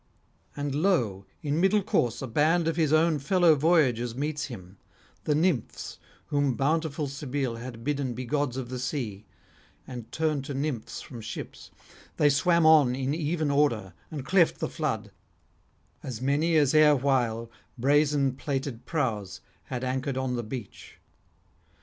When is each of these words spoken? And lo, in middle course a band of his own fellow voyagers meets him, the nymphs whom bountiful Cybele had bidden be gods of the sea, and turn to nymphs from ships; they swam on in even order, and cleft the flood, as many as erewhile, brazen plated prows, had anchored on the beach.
And 0.57 0.73
lo, 0.73 1.27
in 1.43 1.61
middle 1.61 1.83
course 1.83 2.23
a 2.23 2.27
band 2.27 2.67
of 2.67 2.75
his 2.75 2.91
own 2.91 3.19
fellow 3.19 3.53
voyagers 3.53 4.15
meets 4.15 4.45
him, 4.45 4.79
the 5.25 5.35
nymphs 5.35 5.99
whom 6.29 6.55
bountiful 6.55 7.07
Cybele 7.07 7.57
had 7.57 7.83
bidden 7.83 8.15
be 8.15 8.25
gods 8.25 8.57
of 8.57 8.69
the 8.69 8.79
sea, 8.79 9.27
and 9.85 10.11
turn 10.11 10.41
to 10.41 10.55
nymphs 10.55 11.03
from 11.03 11.21
ships; 11.21 11.69
they 12.17 12.29
swam 12.31 12.65
on 12.65 12.95
in 12.95 13.13
even 13.13 13.51
order, 13.51 13.93
and 14.09 14.25
cleft 14.25 14.57
the 14.57 14.67
flood, 14.69 15.11
as 16.01 16.19
many 16.19 16.57
as 16.57 16.73
erewhile, 16.73 17.51
brazen 17.77 18.35
plated 18.35 18.87
prows, 18.87 19.39
had 19.65 19.83
anchored 19.83 20.17
on 20.17 20.35
the 20.35 20.41
beach. 20.41 20.97